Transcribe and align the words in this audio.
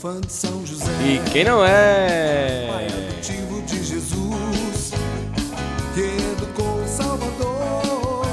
fã 0.00 0.18
de 0.18 0.32
São 0.32 0.64
José. 0.64 0.90
E 1.04 1.30
quem 1.30 1.44
não 1.44 1.62
é? 1.62 2.68
Pai 2.70 2.86
adotivo 2.86 3.60
de 3.62 3.84
Jesus, 3.84 4.92
que 5.92 6.00
educou 6.32 6.82
o 6.82 6.88
Salvador. 6.88 8.26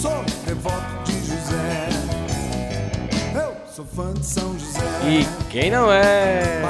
Sou 0.00 0.24
devoto 0.46 1.04
de 1.04 1.12
José. 1.18 1.88
Eu 3.34 3.54
sou 3.70 3.84
fã 3.84 4.14
de 4.14 4.24
São 4.24 4.58
José. 4.58 4.80
E 5.06 5.26
quem 5.50 5.70
não 5.70 5.92
é? 5.92 6.62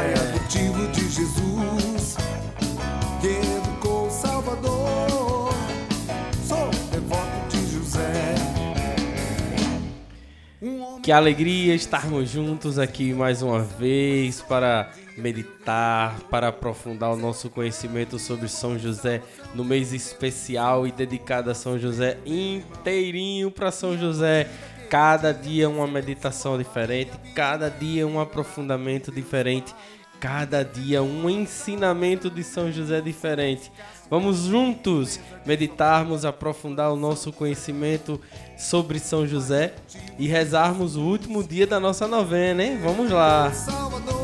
Que 11.02 11.12
alegria 11.12 11.74
estarmos 11.74 12.28
juntos 12.28 12.78
aqui 12.78 13.14
mais 13.14 13.40
uma 13.40 13.60
vez 13.60 14.42
para 14.42 14.90
meditar, 15.16 16.20
para 16.30 16.48
aprofundar 16.48 17.10
o 17.10 17.16
nosso 17.16 17.48
conhecimento 17.48 18.18
sobre 18.18 18.48
São 18.48 18.78
José 18.78 19.22
no 19.54 19.64
mês 19.64 19.94
especial 19.94 20.86
e 20.86 20.92
dedicado 20.92 21.50
a 21.50 21.54
São 21.54 21.78
José 21.78 22.18
inteirinho 22.26 23.50
para 23.50 23.70
São 23.70 23.96
José. 23.96 24.46
Cada 24.90 25.32
dia 25.32 25.70
uma 25.70 25.86
meditação 25.86 26.58
diferente, 26.58 27.12
cada 27.34 27.70
dia 27.70 28.06
um 28.06 28.20
aprofundamento 28.20 29.10
diferente, 29.10 29.74
cada 30.20 30.62
dia 30.62 31.02
um 31.02 31.28
ensinamento 31.30 32.30
de 32.30 32.44
São 32.44 32.70
José 32.70 33.00
diferente. 33.00 33.72
Vamos 34.10 34.40
juntos 34.40 35.18
meditarmos, 35.46 36.24
aprofundar 36.24 36.92
o 36.92 36.96
nosso 36.96 37.32
conhecimento 37.32 38.20
sobre 38.58 38.98
São 38.98 39.26
José 39.26 39.74
e 40.18 40.28
rezarmos 40.28 40.96
o 40.96 41.00
último 41.00 41.42
dia 41.42 41.66
da 41.66 41.80
nossa 41.80 42.06
novena, 42.06 42.62
hein? 42.62 42.78
Vamos 42.82 43.10
lá. 43.10 43.50
Salvador. 43.52 44.20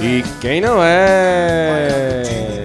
E 0.00 0.22
quem 0.40 0.60
não 0.60 0.82
é? 0.82 2.64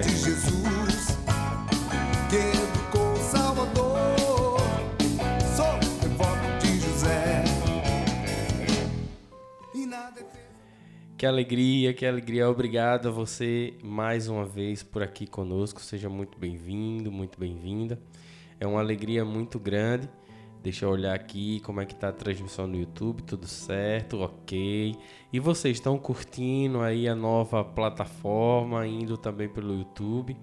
Que 11.22 11.26
alegria, 11.26 11.94
que 11.94 12.04
alegria. 12.04 12.50
Obrigado 12.50 13.06
a 13.06 13.12
você 13.12 13.74
mais 13.80 14.26
uma 14.26 14.44
vez 14.44 14.82
por 14.82 15.04
aqui 15.04 15.24
conosco. 15.24 15.80
Seja 15.80 16.08
muito 16.08 16.36
bem-vindo, 16.36 17.12
muito 17.12 17.38
bem-vinda. 17.38 17.96
É 18.58 18.66
uma 18.66 18.80
alegria 18.80 19.24
muito 19.24 19.56
grande. 19.60 20.10
Deixa 20.64 20.84
eu 20.84 20.90
olhar 20.90 21.14
aqui 21.14 21.60
como 21.60 21.80
é 21.80 21.86
que 21.86 21.94
tá 21.94 22.08
a 22.08 22.12
transmissão 22.12 22.66
no 22.66 22.76
YouTube, 22.76 23.22
tudo 23.22 23.46
certo, 23.46 24.18
ok. 24.18 24.96
E 25.32 25.38
vocês 25.38 25.76
estão 25.76 25.96
curtindo 25.96 26.80
aí 26.80 27.06
a 27.06 27.14
nova 27.14 27.62
plataforma, 27.62 28.84
indo 28.84 29.16
também 29.16 29.48
pelo 29.48 29.78
YouTube. 29.78 30.36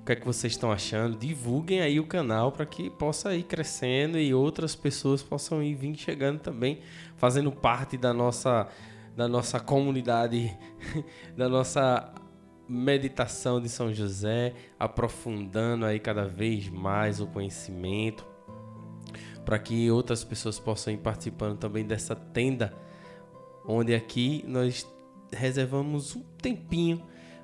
O 0.00 0.04
que 0.04 0.12
é 0.12 0.14
que 0.14 0.24
vocês 0.24 0.52
estão 0.52 0.70
achando? 0.70 1.18
Divulguem 1.18 1.80
aí 1.80 1.98
o 1.98 2.06
canal 2.06 2.52
para 2.52 2.64
que 2.64 2.90
possa 2.90 3.34
ir 3.34 3.42
crescendo 3.42 4.16
e 4.20 4.32
outras 4.32 4.76
pessoas 4.76 5.20
possam 5.20 5.60
ir 5.60 5.74
vir 5.74 5.96
chegando 5.96 6.38
também, 6.38 6.78
fazendo 7.16 7.50
parte 7.50 7.96
da 7.96 8.14
nossa 8.14 8.68
da 9.16 9.28
nossa 9.28 9.60
comunidade, 9.60 10.56
da 11.36 11.48
nossa 11.48 12.12
meditação 12.68 13.60
de 13.60 13.68
São 13.68 13.92
José, 13.92 14.54
aprofundando 14.78 15.84
aí 15.84 15.98
cada 16.00 16.26
vez 16.26 16.68
mais 16.68 17.20
o 17.20 17.26
conhecimento, 17.26 18.26
para 19.44 19.58
que 19.58 19.90
outras 19.90 20.24
pessoas 20.24 20.58
possam 20.58 20.92
ir 20.92 20.98
participando 20.98 21.58
também 21.58 21.84
dessa 21.84 22.14
tenda, 22.14 22.72
onde 23.66 23.94
aqui 23.94 24.44
nós 24.46 24.86
reservamos 25.32 26.14
um 26.16 26.22
tempinho 26.40 27.02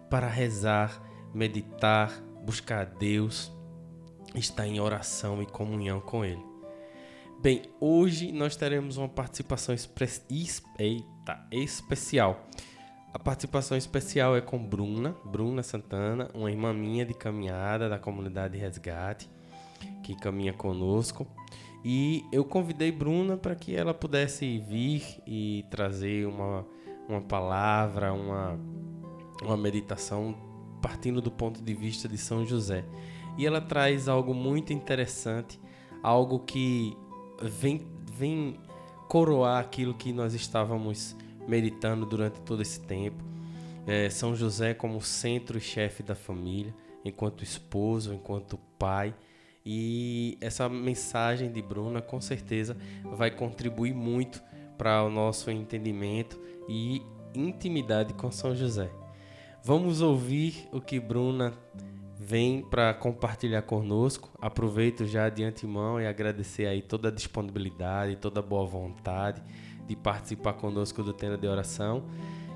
para 0.09 0.28
rezar, 0.28 1.03
meditar, 1.34 2.10
buscar 2.44 2.81
a 2.82 2.84
Deus, 2.84 3.53
estar 4.34 4.66
em 4.66 4.81
oração 4.81 5.42
e 5.42 5.47
comunhão 5.47 6.00
com 6.00 6.25
Ele. 6.25 6.42
Bem, 7.41 7.62
hoje 7.81 8.32
nós 8.32 8.56
teremos 8.56 8.97
uma 8.97 9.09
participação 9.09 9.75
expre- 9.75 10.06
es- 10.31 10.62
eita, 11.28 11.39
especial. 11.50 12.47
A 13.12 13.19
participação 13.19 13.77
especial 13.77 14.37
é 14.37 14.41
com 14.41 14.59
Bruna, 14.59 15.15
Bruna 15.25 15.62
Santana, 15.62 16.31
uma 16.34 16.50
irmã 16.50 16.72
minha 16.72 17.05
de 17.05 17.15
caminhada 17.15 17.89
da 17.89 17.99
comunidade 17.99 18.56
Resgate, 18.56 19.28
que 20.03 20.15
caminha 20.15 20.53
conosco. 20.53 21.27
E 21.84 22.25
eu 22.33 22.44
convidei 22.44 22.93
Bruna 22.93 23.37
para 23.37 23.55
que 23.55 23.75
ela 23.75 23.94
pudesse 23.94 24.59
vir 24.59 25.03
e 25.27 25.65
trazer 25.71 26.27
uma, 26.27 26.66
uma 27.09 27.21
palavra, 27.21 28.12
uma, 28.12 28.59
uma 29.43 29.56
meditação 29.56 30.34
partindo 30.83 31.21
do 31.21 31.31
ponto 31.31 31.62
de 31.62 31.75
vista 31.75 32.09
de 32.09 32.19
São 32.19 32.45
José. 32.45 32.84
E 33.37 33.47
ela 33.47 33.60
traz 33.60 34.09
algo 34.09 34.34
muito 34.34 34.72
interessante, 34.72 35.60
algo 36.03 36.41
que 36.41 36.97
vem, 37.41 37.87
vem 38.12 38.59
coroar 39.08 39.58
aquilo 39.58 39.94
que 39.94 40.12
nós 40.12 40.34
estávamos 40.34 41.16
meditando 41.48 42.04
durante 42.04 42.41
todo 42.42 42.60
esse 42.60 42.78
tempo. 42.80 43.24
É, 43.86 44.10
São 44.10 44.36
José 44.36 44.74
como 44.74 45.00
centro 45.00 45.56
e 45.56 45.60
chefe 45.60 46.02
da 46.02 46.14
família, 46.14 46.74
enquanto 47.02 47.42
esposo, 47.42 48.12
enquanto 48.12 48.58
pai. 48.78 49.14
E 49.64 50.36
essa 50.41 50.68
mensagem 50.68 51.50
de 51.50 51.62
Bruna 51.62 52.02
com 52.02 52.20
certeza 52.20 52.76
vai 53.16 53.30
contribuir 53.30 53.94
muito 53.94 54.42
para 54.76 55.02
o 55.02 55.10
nosso 55.10 55.50
entendimento 55.50 56.38
e 56.68 57.02
intimidade 57.34 58.12
com 58.14 58.30
São 58.30 58.54
José. 58.54 58.91
Vamos 59.64 60.00
ouvir 60.02 60.68
o 60.70 60.80
que 60.80 61.00
Bruna 61.00 61.52
vem 62.28 62.61
para 62.61 62.93
compartilhar 62.93 63.62
conosco. 63.62 64.28
Aproveito 64.39 65.06
já 65.06 65.31
de 65.31 65.43
antemão 65.43 65.99
e 65.99 66.06
agradecer 66.06 66.66
aí 66.66 66.83
toda 66.83 67.09
a 67.09 67.11
disponibilidade, 67.11 68.16
toda 68.16 68.41
a 68.41 68.43
boa 68.43 68.66
vontade 68.66 69.43
de 69.87 69.97
participar 69.97 70.53
conosco 70.53 71.03
do 71.03 71.15
Tenda 71.15 71.39
de 71.39 71.47
Oração 71.47 72.05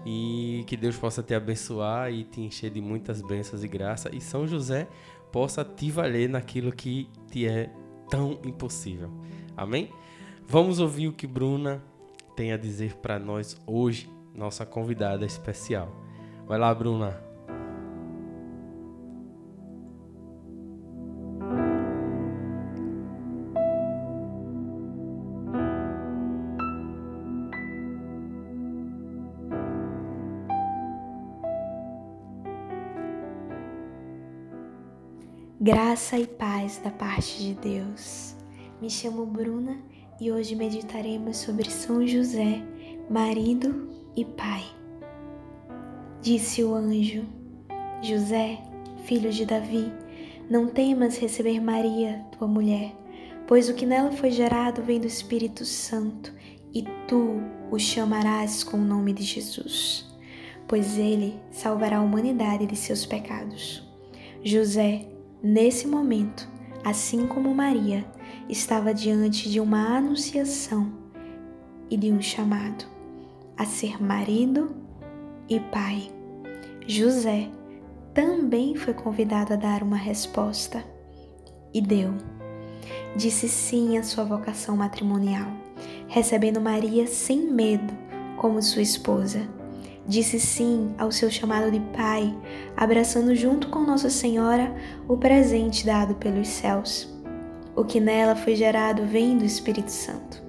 e 0.05 0.63
que 0.67 0.77
Deus 0.77 0.99
possa 0.99 1.23
te 1.23 1.35
abençoar 1.35 2.13
e 2.13 2.23
te 2.23 2.43
encher 2.43 2.71
de 2.71 2.83
muitas 2.83 3.23
bênçãos 3.23 3.65
e 3.65 3.69
graça 3.69 4.15
e 4.15 4.21
São 4.21 4.47
José 4.47 4.87
possa 5.33 5.65
te 5.65 5.91
valer 5.91 6.29
naquilo 6.29 6.71
que 6.71 7.09
te 7.31 7.49
é 7.49 7.71
tão 8.11 8.39
impossível. 8.45 9.11
Amém? 9.57 9.91
Vamos 10.47 10.81
ouvir 10.81 11.09
o 11.09 11.13
que 11.15 11.27
Bruna 11.27 11.83
tem 12.37 12.53
a 12.53 12.59
dizer 12.59 12.97
para 12.97 13.19
nós 13.19 13.59
hoje, 13.67 14.11
nossa 14.35 14.67
convidada 14.67 15.25
especial. 15.25 15.91
Vai 16.47 16.59
lá, 16.59 16.75
Bruna. 16.75 17.32
Graça 35.65 36.19
e 36.19 36.27
paz 36.27 36.81
da 36.83 36.91
parte 36.91 37.39
de 37.39 37.55
Deus. 37.55 38.35
Me 38.81 38.91
chamo 38.91 39.25
Bruna 39.25 39.79
e 40.21 40.33
hoje 40.33 40.57
meditaremos 40.57 41.37
sobre 41.37 41.71
São 41.71 42.05
José, 42.05 42.61
marido 43.09 43.89
e 44.17 44.25
pai. 44.25 44.65
Disse 46.21 46.65
o 46.65 46.75
anjo: 46.75 47.25
José, 48.03 48.59
filho 49.05 49.31
de 49.31 49.47
Davi, 49.47 49.93
não 50.51 50.67
temas 50.67 51.17
receber 51.17 51.61
Maria, 51.61 52.27
tua 52.37 52.49
mulher, 52.49 52.93
pois 53.47 53.69
o 53.69 53.75
que 53.75 53.87
nela 53.87 54.11
foi 54.11 54.33
gerado 54.33 54.83
vem 54.83 54.99
do 54.99 55.07
Espírito 55.07 55.65
Santo, 55.65 56.35
e 56.75 56.83
tu 57.07 57.41
o 57.71 57.79
chamarás 57.79 58.65
com 58.65 58.79
o 58.79 58.85
nome 58.85 59.13
de 59.13 59.23
Jesus, 59.23 60.13
pois 60.67 60.99
ele 60.99 61.41
salvará 61.53 61.99
a 61.99 62.03
humanidade 62.03 62.67
de 62.67 62.75
seus 62.75 63.07
pecados. 63.07 63.89
José, 64.43 65.12
nesse 65.43 65.87
momento, 65.87 66.49
assim 66.85 67.27
como 67.27 67.55
Maria, 67.55 68.05
estava 68.49 68.95
diante 68.95 69.51
de 69.51 69.61
uma 69.61 69.97
anunciação 69.97 70.93
e 71.91 71.97
de 71.97 72.13
um 72.13 72.21
chamado 72.21 72.85
a 73.57 73.65
ser 73.65 74.03
marido 74.03 74.75
e 75.49 75.59
pai. 75.61 76.11
José 76.87 77.49
também 78.15 78.77
foi 78.77 78.95
convidado 78.95 79.53
a 79.53 79.57
dar 79.57 79.83
uma 79.83 79.97
resposta 79.97 80.85
e 81.73 81.81
deu. 81.81 82.15
Disse 83.17 83.49
sim 83.49 83.99
à 83.99 84.03
sua 84.03 84.25
vocação 84.25 84.77
matrimonial, 84.77 85.51
recebendo 86.09 86.61
Maria 86.61 87.07
sem 87.07 87.51
medo 87.51 87.93
como 88.37 88.63
sua 88.63 88.83
esposa. 88.83 89.49
Disse 90.07 90.41
sim 90.41 90.95
ao 90.99 91.13
seu 91.13 91.31
chamado 91.31 91.71
de 91.71 91.81
pai, 91.97 92.37
abraçando 92.77 93.35
junto 93.35 93.69
com 93.69 93.81
Nossa 93.81 94.11
Senhora 94.11 94.75
o 95.09 95.17
presente 95.17 95.87
dado 95.87 96.15
pelos 96.17 96.49
céus. 96.49 97.09
O 97.75 97.85
que 97.85 98.01
nela 98.01 98.35
foi 98.35 98.57
gerado 98.57 99.07
vem 99.07 99.39
do 99.39 99.45
Espírito 99.45 99.91
Santo. 99.91 100.43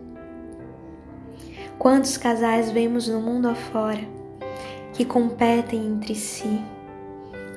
Quantos 1.78 2.18
casais 2.18 2.72
vemos 2.72 3.08
no 3.08 3.22
mundo 3.22 3.48
afora 3.48 4.02
que 4.94 5.06
competem 5.06 5.86
entre 5.86 6.16
si, 6.16 6.60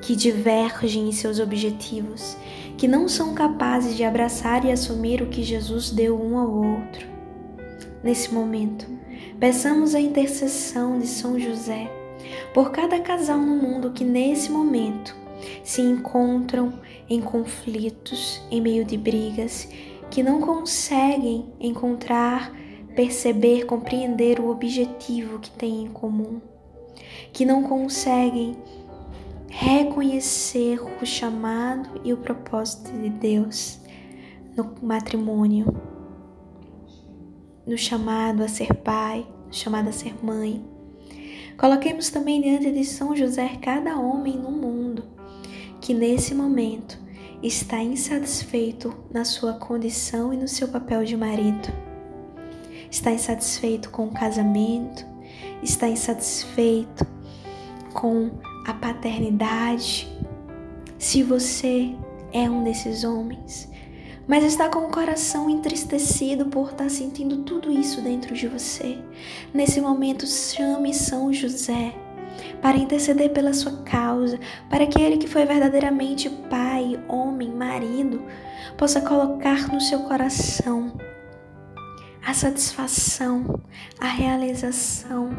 que 0.01 0.15
divergem 0.15 1.09
em 1.09 1.11
seus 1.11 1.39
objetivos, 1.39 2.37
que 2.77 2.87
não 2.87 3.07
são 3.07 3.33
capazes 3.33 3.95
de 3.95 4.03
abraçar 4.03 4.65
e 4.65 4.71
assumir 4.71 5.21
o 5.21 5.27
que 5.27 5.43
Jesus 5.43 5.89
deu 5.89 6.19
um 6.19 6.37
ao 6.37 6.49
outro? 6.49 7.07
Nesse 8.03 8.33
momento, 8.33 8.96
peçamos 9.39 9.93
a 9.93 9.99
intercessão 9.99 10.97
de 10.99 11.07
São 11.07 11.39
José 11.39 11.91
por 12.53 12.71
cada 12.71 12.99
casal 12.99 13.37
no 13.37 13.55
mundo 13.55 13.91
que 13.91 14.03
nesse 14.03 14.51
momento 14.51 15.15
se 15.63 15.81
encontram 15.81 16.73
em 17.09 17.21
conflitos, 17.21 18.41
em 18.49 18.59
meio 18.59 18.83
de 18.83 18.97
brigas, 18.97 19.69
que 20.09 20.23
não 20.23 20.41
conseguem 20.41 21.45
encontrar, 21.59 22.51
perceber, 22.95 23.65
compreender 23.65 24.39
o 24.39 24.49
objetivo 24.49 25.39
que 25.39 25.51
têm 25.51 25.83
em 25.83 25.87
comum, 25.87 26.41
que 27.31 27.45
não 27.45 27.63
conseguem 27.63 28.57
reconhecer 29.47 30.79
o 31.01 31.05
chamado 31.05 32.01
e 32.03 32.11
o 32.11 32.17
propósito 32.17 32.91
de 32.91 33.09
Deus 33.09 33.79
no 34.55 34.73
matrimônio, 34.81 35.67
no 37.67 37.77
chamado 37.77 38.41
a 38.43 38.47
ser 38.47 38.73
pai, 38.73 39.27
no 39.45 39.53
chamado 39.53 39.89
a 39.89 39.91
ser 39.91 40.15
mãe. 40.23 40.65
Coloquemos 41.57 42.09
também 42.09 42.41
diante 42.41 42.71
de 42.71 42.85
São 42.85 43.15
José 43.15 43.57
cada 43.61 43.99
homem 43.99 44.37
no 44.37 44.51
mundo 44.51 45.03
que 45.81 45.93
nesse 45.93 46.33
momento 46.33 46.99
está 47.41 47.81
insatisfeito 47.81 48.95
na 49.11 49.23
sua 49.23 49.53
condição 49.53 50.33
e 50.33 50.37
no 50.37 50.47
seu 50.47 50.67
papel 50.67 51.03
de 51.03 51.15
marido. 51.15 51.69
Está 52.89 53.11
insatisfeito 53.11 53.89
com 53.89 54.07
o 54.07 54.11
casamento, 54.11 55.05
está 55.61 55.87
insatisfeito 55.87 57.05
com 57.93 58.31
a 58.65 58.73
paternidade. 58.73 60.11
Se 60.97 61.21
você 61.21 61.95
é 62.31 62.49
um 62.49 62.63
desses 62.63 63.03
homens, 63.03 63.69
mas 64.27 64.43
está 64.43 64.67
com 64.67 64.79
o 64.79 64.91
coração 64.91 65.49
entristecido 65.49 66.47
por 66.47 66.71
estar 66.71 66.89
sentindo 66.89 67.37
tudo 67.43 67.71
isso 67.71 68.01
dentro 68.01 68.35
de 68.35 68.47
você, 68.47 68.97
nesse 69.53 69.79
momento 69.79 70.27
chame 70.27 70.93
São 70.93 71.31
José 71.31 71.95
para 72.61 72.77
interceder 72.77 73.31
pela 73.31 73.53
sua 73.53 73.83
causa, 73.83 74.39
para 74.69 74.85
que 74.85 75.01
ele 75.01 75.17
que 75.17 75.27
foi 75.27 75.45
verdadeiramente 75.45 76.29
pai, 76.29 76.99
homem, 77.07 77.49
marido, 77.49 78.21
possa 78.77 79.01
colocar 79.01 79.71
no 79.71 79.79
seu 79.79 79.99
coração 80.01 80.93
a 82.25 82.33
satisfação, 82.33 83.61
a 83.99 84.07
realização, 84.07 85.29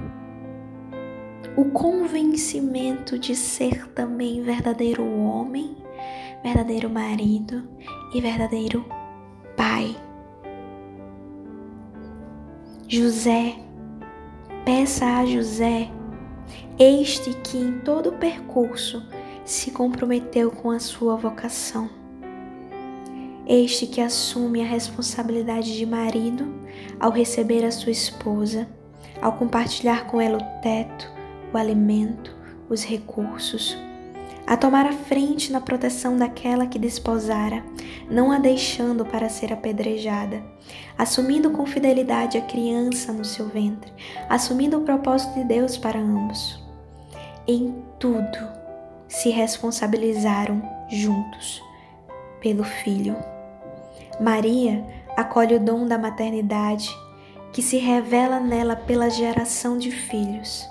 o 1.56 1.67
convencimento 1.67 3.19
de 3.19 3.37
ser 3.37 3.87
também 3.88 4.43
verdadeiro 4.43 5.05
homem, 5.05 5.76
verdadeiro 6.43 6.88
marido 6.88 7.69
e 8.14 8.20
verdadeiro 8.20 8.85
pai. 9.56 9.96
José, 12.88 13.56
peça 14.64 15.05
a 15.05 15.26
José 15.26 15.90
este 16.79 17.35
que 17.35 17.58
em 17.58 17.81
todo 17.81 18.11
o 18.11 18.19
percurso 18.19 19.02
se 19.44 19.73
comprometeu 19.73 20.49
com 20.50 20.70
a 20.70 20.79
sua 20.79 21.17
vocação. 21.17 21.90
Este 23.49 23.85
que 23.85 24.00
assume 24.00 24.62
a 24.62 24.64
responsabilidade 24.64 25.76
de 25.76 25.85
marido 25.85 26.46
ao 27.00 27.11
receber 27.11 27.64
a 27.64 27.73
sua 27.73 27.90
esposa, 27.90 28.69
ao 29.20 29.32
compartilhar 29.32 30.06
com 30.06 30.20
ela 30.20 30.38
o 30.38 30.62
teto, 30.62 31.11
o 31.52 31.56
alimento, 31.56 32.37
os 32.69 32.85
recursos, 32.85 33.76
a 34.49 34.56
tomar 34.56 34.87
a 34.87 34.93
frente 34.93 35.53
na 35.53 35.61
proteção 35.61 36.17
daquela 36.17 36.67
que 36.67 36.79
desposara, 36.79 37.62
não 38.11 38.33
a 38.33 38.39
deixando 38.39 39.05
para 39.05 39.29
ser 39.29 39.53
apedrejada, 39.53 40.43
assumindo 40.97 41.50
com 41.50 41.67
fidelidade 41.67 42.39
a 42.39 42.41
criança 42.41 43.12
no 43.12 43.25
seu 43.25 43.47
ventre, 43.47 43.93
assumindo 44.29 44.79
o 44.79 44.83
propósito 44.83 45.35
de 45.35 45.45
Deus 45.45 45.77
para 45.77 46.00
ambos 46.00 46.67
em 47.49 47.83
tudo 47.99 48.39
se 49.09 49.31
responsabilizaram 49.31 50.62
juntos 50.91 51.62
pelo 52.43 52.62
Filho. 52.62 53.17
Maria 54.21 54.85
acolhe 55.17 55.55
o 55.55 55.61
dom 55.61 55.87
da 55.87 55.97
maternidade 55.97 56.95
que 57.50 57.62
se 57.62 57.79
revela 57.79 58.39
nela 58.39 58.77
pela 58.77 59.09
geração 59.09 59.79
de 59.79 59.91
filhos. 59.91 60.69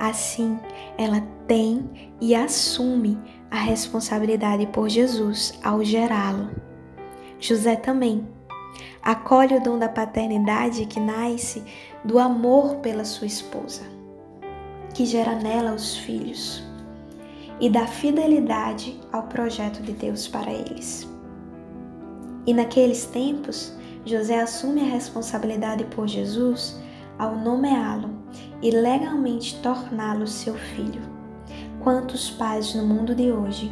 Assim, 0.00 0.58
ela 0.98 1.22
tem 1.46 2.12
e 2.20 2.34
assume 2.34 3.16
a 3.50 3.56
responsabilidade 3.56 4.66
por 4.66 4.88
Jesus 4.88 5.58
ao 5.62 5.82
gerá-lo. 5.82 6.50
José 7.38 7.76
também 7.76 8.26
acolhe 9.02 9.56
o 9.56 9.62
dom 9.62 9.78
da 9.78 9.88
paternidade 9.88 10.84
que 10.86 10.98
nasce 10.98 11.62
do 12.04 12.18
amor 12.18 12.76
pela 12.76 13.04
sua 13.04 13.28
esposa 13.28 13.98
que 14.98 15.06
gera 15.06 15.36
nela 15.36 15.74
os 15.74 15.96
filhos 15.96 16.62
e 17.60 17.70
da 17.70 17.86
fidelidade 17.86 19.00
ao 19.12 19.24
projeto 19.24 19.80
de 19.80 19.92
Deus 19.92 20.26
para 20.26 20.50
eles. 20.50 21.08
E 22.46 22.52
naqueles 22.52 23.04
tempos, 23.04 23.72
José 24.04 24.40
assume 24.40 24.80
a 24.80 24.92
responsabilidade 24.92 25.84
por 25.84 26.08
Jesus 26.08 26.80
ao 27.18 27.36
nomeá-lo 27.36 28.17
e 28.62 28.70
legalmente 28.70 29.60
torná-lo 29.62 30.26
seu 30.26 30.54
filho. 30.54 31.02
Quantos 31.80 32.30
pais 32.30 32.74
no 32.74 32.86
mundo 32.86 33.14
de 33.14 33.30
hoje 33.30 33.70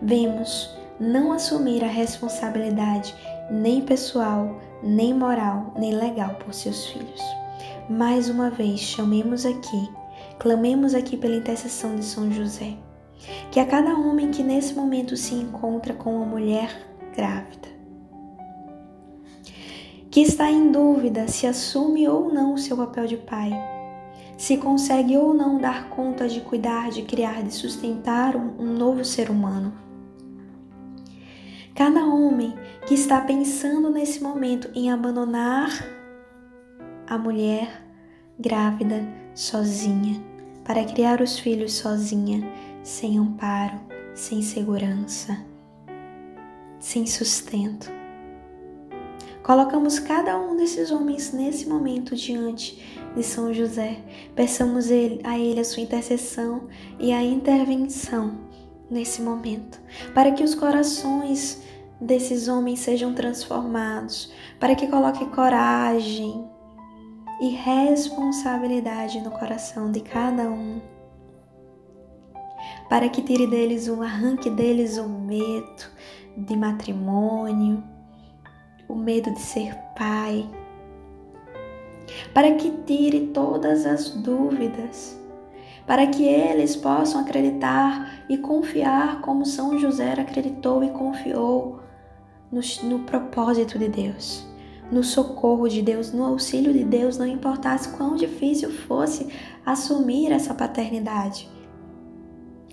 vemos 0.00 0.76
não 1.00 1.32
assumir 1.32 1.84
a 1.84 1.88
responsabilidade 1.88 3.14
nem 3.50 3.80
pessoal, 3.82 4.60
nem 4.82 5.12
moral, 5.12 5.74
nem 5.76 5.94
legal 5.94 6.34
por 6.36 6.54
seus 6.54 6.86
filhos? 6.86 7.22
Mais 7.88 8.28
uma 8.28 8.50
vez, 8.50 8.80
chamemos 8.80 9.44
aqui 9.44 9.88
Clamemos 10.38 10.94
aqui 10.94 11.16
pela 11.16 11.34
intercessão 11.34 11.96
de 11.96 12.04
São 12.04 12.30
José. 12.30 12.76
Que 13.50 13.58
a 13.58 13.66
cada 13.66 13.96
homem 13.96 14.30
que 14.30 14.44
nesse 14.44 14.72
momento 14.74 15.16
se 15.16 15.34
encontra 15.34 15.92
com 15.92 16.14
uma 16.14 16.24
mulher 16.24 16.70
grávida, 17.16 17.66
que 20.08 20.20
está 20.20 20.48
em 20.48 20.70
dúvida 20.70 21.26
se 21.26 21.46
assume 21.46 22.08
ou 22.08 22.32
não 22.32 22.54
o 22.54 22.58
seu 22.58 22.76
papel 22.76 23.06
de 23.06 23.16
pai, 23.16 23.50
se 24.38 24.56
consegue 24.56 25.16
ou 25.18 25.34
não 25.34 25.58
dar 25.58 25.90
conta 25.90 26.28
de 26.28 26.40
cuidar, 26.40 26.90
de 26.90 27.02
criar, 27.02 27.42
de 27.42 27.52
sustentar 27.52 28.36
um, 28.36 28.54
um 28.60 28.72
novo 28.72 29.04
ser 29.04 29.30
humano. 29.30 29.72
Cada 31.74 32.06
homem 32.06 32.54
que 32.86 32.94
está 32.94 33.20
pensando 33.20 33.90
nesse 33.90 34.22
momento 34.22 34.70
em 34.76 34.92
abandonar 34.92 35.70
a 37.04 37.18
mulher 37.18 37.84
grávida, 38.38 39.04
sozinha, 39.34 40.22
para 40.64 40.84
criar 40.84 41.20
os 41.20 41.38
filhos 41.38 41.72
sozinha, 41.74 42.40
sem 42.84 43.18
amparo, 43.18 43.80
sem 44.14 44.40
segurança, 44.40 45.36
sem 46.78 47.06
sustento. 47.06 47.90
Colocamos 49.42 49.98
cada 49.98 50.38
um 50.38 50.56
desses 50.56 50.90
homens 50.90 51.32
nesse 51.32 51.68
momento 51.68 52.14
diante 52.14 52.97
de 53.18 53.24
São 53.24 53.52
José. 53.52 53.98
Peçamos 54.34 54.90
a 54.90 55.36
ele 55.38 55.60
a 55.60 55.64
sua 55.64 55.82
intercessão 55.82 56.68
e 56.98 57.12
a 57.12 57.22
intervenção 57.22 58.38
nesse 58.88 59.20
momento, 59.20 59.80
para 60.14 60.30
que 60.30 60.44
os 60.44 60.54
corações 60.54 61.62
desses 62.00 62.48
homens 62.48 62.78
sejam 62.78 63.12
transformados, 63.12 64.32
para 64.60 64.74
que 64.74 64.86
coloque 64.86 65.26
coragem, 65.26 66.48
e 67.40 67.50
responsabilidade 67.50 69.20
no 69.20 69.30
coração 69.30 69.92
de 69.92 70.00
cada 70.00 70.50
um, 70.50 70.80
para 72.88 73.08
que 73.08 73.22
tire 73.22 73.46
deles 73.46 73.86
o 73.88 74.02
arranque 74.02 74.50
deles 74.50 74.98
o 74.98 75.08
medo 75.08 75.84
de 76.36 76.56
matrimônio, 76.56 77.82
o 78.88 78.94
medo 78.94 79.32
de 79.32 79.40
ser 79.40 79.76
pai, 79.96 80.48
para 82.32 82.52
que 82.54 82.70
tire 82.86 83.28
todas 83.28 83.86
as 83.86 84.10
dúvidas, 84.10 85.18
para 85.86 86.06
que 86.06 86.24
eles 86.24 86.76
possam 86.76 87.20
acreditar 87.20 88.24
e 88.28 88.36
confiar 88.38 89.20
como 89.20 89.46
São 89.46 89.78
José 89.78 90.12
acreditou 90.12 90.84
e 90.84 90.90
confiou 90.90 91.80
no, 92.50 92.60
no 92.84 93.00
propósito 93.00 93.78
de 93.78 93.88
Deus 93.88 94.48
no 94.90 95.04
socorro 95.04 95.68
de 95.68 95.82
Deus, 95.82 96.12
no 96.12 96.24
auxílio 96.24 96.72
de 96.72 96.82
Deus, 96.82 97.18
não 97.18 97.26
importasse 97.26 97.90
quão 97.90 98.16
difícil 98.16 98.70
fosse 98.70 99.28
assumir 99.64 100.32
essa 100.32 100.54
paternidade, 100.54 101.46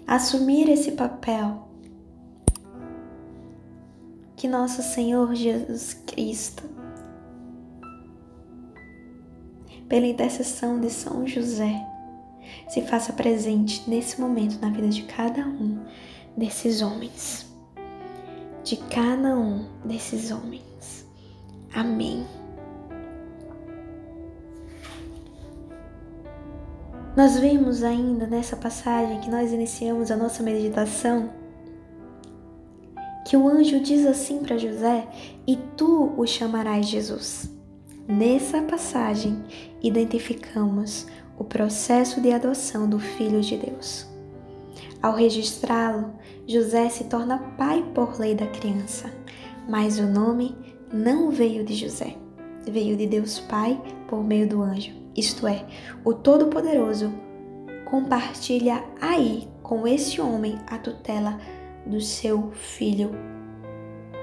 assumir 0.07 0.69
esse 0.69 0.93
papel. 0.93 1.65
que 4.35 4.49
nosso 4.49 4.81
Senhor 4.83 5.33
Jesus 5.33 5.93
Cristo, 6.05 6.63
pela 9.87 10.05
intercessão 10.05 10.79
de 10.79 10.89
São 10.89 11.27
José, 11.27 11.85
se 12.69 12.81
faça 12.81 13.13
presente 13.13 13.89
nesse 13.89 14.19
momento 14.19 14.59
na 14.61 14.69
vida 14.69 14.89
de 14.89 15.03
cada 15.03 15.41
um 15.41 15.79
desses 16.35 16.81
homens. 16.81 17.45
De 18.63 18.77
cada 18.77 19.37
um 19.37 19.65
desses 19.83 20.31
homens. 20.31 21.05
Amém. 21.73 22.25
Nós 27.15 27.39
vemos 27.39 27.83
ainda 27.83 28.27
nessa 28.27 28.57
passagem 28.57 29.21
que 29.21 29.29
nós 29.29 29.53
iniciamos 29.53 30.11
a 30.11 30.17
nossa 30.17 30.43
meditação 30.43 31.29
que 33.25 33.35
o 33.35 33.47
anjo 33.47 33.79
diz 33.79 34.05
assim 34.05 34.39
para 34.39 34.57
José: 34.57 35.07
E 35.47 35.57
tu 35.75 36.13
o 36.15 36.25
chamarás 36.27 36.87
Jesus. 36.87 37.54
Nessa 38.07 38.61
passagem, 38.61 39.43
identificamos 39.81 41.07
o 41.39 41.43
processo 41.43 42.21
de 42.21 42.31
adoção 42.31 42.87
do 42.87 42.99
Filho 42.99 43.41
de 43.41 43.57
Deus. 43.57 44.07
Ao 45.01 45.11
registrá-lo, 45.11 46.13
José 46.47 46.87
se 46.89 47.05
torna 47.05 47.39
pai 47.57 47.83
por 47.95 48.19
lei 48.19 48.35
da 48.35 48.45
criança, 48.45 49.11
mas 49.67 49.97
o 49.97 50.05
nome 50.05 50.55
não 50.93 51.31
veio 51.31 51.65
de 51.65 51.73
José, 51.73 52.15
veio 52.67 52.95
de 52.95 53.07
Deus 53.07 53.39
Pai 53.39 53.81
por 54.07 54.23
meio 54.23 54.47
do 54.47 54.61
anjo, 54.61 54.91
isto 55.17 55.47
é, 55.47 55.65
o 56.03 56.13
Todo-Poderoso 56.13 57.11
compartilha 57.85 58.83
aí 59.01 59.47
com 59.63 59.87
esse 59.87 60.21
homem 60.21 60.59
a 60.67 60.77
tutela 60.77 61.39
do 61.87 61.99
seu 61.99 62.51
filho 62.51 63.11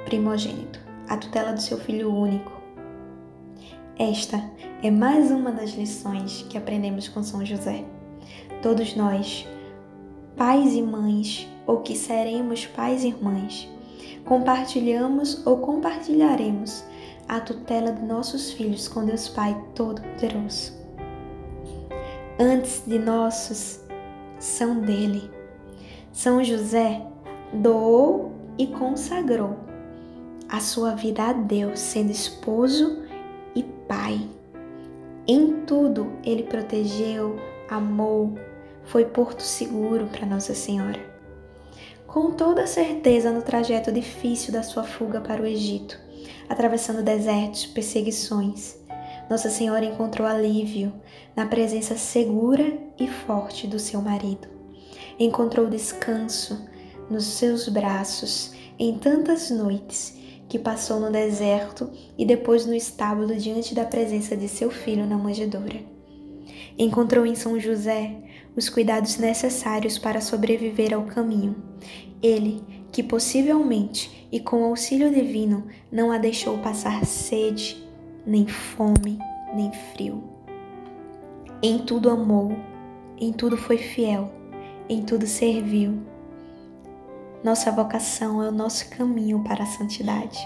primogênito, 0.05 0.79
a 1.09 1.17
tutela 1.17 1.53
do 1.53 1.61
seu 1.61 1.79
filho 1.79 2.15
único. 2.15 2.62
Esta 3.99 4.43
é 4.83 4.91
mais 4.91 5.31
uma 5.31 5.53
das 5.53 5.73
lições 5.73 6.47
que 6.49 6.57
aprendemos 6.57 7.09
com 7.09 7.23
São 7.23 7.45
José. 7.45 7.85
Todos 8.63 8.97
nós, 8.97 9.47
pais 10.35 10.73
e 10.73 10.81
mães, 10.81 11.47
ou 11.67 11.81
que 11.83 11.95
seremos 11.95 12.65
pais 12.65 13.05
e 13.05 13.15
mães, 13.23 13.69
compartilhamos 14.25 15.47
ou 15.47 15.59
compartilharemos 15.59 16.85
a 17.29 17.39
tutela 17.39 17.93
de 17.93 18.03
nossos 18.03 18.53
filhos 18.53 18.89
com 18.89 19.05
Deus 19.05 19.29
Pai 19.29 19.63
Todo-Poderoso. 19.75 20.73
Antes 22.41 22.83
de 22.87 22.99
nossos, 22.99 23.79
são 24.39 24.81
dele. 24.81 25.31
São 26.13 26.43
José 26.43 27.07
doou 27.53 28.33
e 28.57 28.67
consagrou 28.67 29.55
a 30.49 30.61
sua 30.61 30.95
vida 30.95 31.25
a 31.25 31.33
Deus, 31.35 31.79
sendo 31.79 32.11
esposo 32.11 33.02
pai. 33.93 34.27
Em 35.29 35.67
tudo 35.67 36.15
ele 36.25 36.45
protegeu, 36.45 37.37
amou, 37.69 38.39
foi 38.85 39.05
porto 39.05 39.43
seguro 39.43 40.07
para 40.07 40.25
Nossa 40.25 40.55
Senhora. 40.55 40.99
Com 42.07 42.31
toda 42.31 42.67
certeza, 42.67 43.31
no 43.31 43.43
trajeto 43.43 43.93
difícil 43.93 44.51
da 44.51 44.63
sua 44.63 44.83
fuga 44.83 45.21
para 45.21 45.43
o 45.43 45.47
Egito, 45.47 45.99
atravessando 46.49 47.03
desertos, 47.03 47.67
perseguições, 47.67 48.79
Nossa 49.29 49.51
Senhora 49.51 49.85
encontrou 49.85 50.27
alívio 50.27 50.91
na 51.37 51.45
presença 51.45 51.95
segura 51.95 52.79
e 52.99 53.07
forte 53.07 53.67
do 53.67 53.79
seu 53.79 54.01
marido. 54.01 54.49
Encontrou 55.19 55.69
descanso 55.69 56.67
nos 57.11 57.25
seus 57.27 57.69
braços 57.69 58.55
em 58.79 58.97
tantas 58.99 59.51
noites 59.51 60.22
que 60.53 60.59
passou 60.59 61.01
no 61.01 61.11
deserto 61.11 61.89
e 62.19 62.27
depois 62.27 62.67
no 62.67 62.75
estábulo 62.75 63.35
diante 63.37 63.75
da 63.75 63.87
presença 63.87 64.37
de 64.37 64.47
seu 64.49 64.71
filho 64.71 65.07
na 65.07 65.17
manjedoura. 65.17 65.81
Encontrou 66.79 67.25
em 67.25 67.35
São 67.35 67.59
José 67.59 68.17
os 68.55 68.69
cuidados 68.69 69.17
necessários 69.17 69.97
para 69.97 70.21
sobreviver 70.21 70.93
ao 70.93 71.05
caminho. 71.05 71.57
Ele, 72.23 72.63
que 72.93 73.03
possivelmente 73.03 74.29
e 74.31 74.39
com 74.41 74.63
auxílio 74.63 75.11
divino 75.11 75.69
não 75.91 76.13
a 76.13 76.19
deixou 76.19 76.59
passar 76.59 77.07
sede, 77.07 77.83
nem 78.27 78.47
fome, 78.47 79.19
nem 79.55 79.73
frio. 79.73 80.23
Em 81.63 81.79
tudo 81.79 82.11
amou, 82.11 82.55
em 83.17 83.33
tudo 83.33 83.57
foi 83.57 83.79
fiel, 83.79 84.31
em 84.87 85.03
tudo 85.03 85.27
serviu 85.27 86.12
nossa 87.43 87.73
vocação 87.73 88.43
é 88.43 88.49
o 88.49 88.53
nosso 88.53 88.89
caminho 88.91 89.43
para 89.43 89.65
a 89.65 89.67
santidade. 89.67 90.39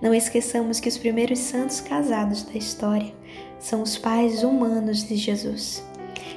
Não 0.00 0.14
esqueçamos 0.14 0.80
que 0.80 0.88
os 0.88 0.98
primeiros 0.98 1.38
santos 1.38 1.80
casados 1.80 2.42
da 2.42 2.54
história 2.54 3.12
são 3.58 3.82
os 3.82 3.96
pais 3.96 4.42
humanos 4.42 5.06
de 5.06 5.16
Jesus, 5.16 5.84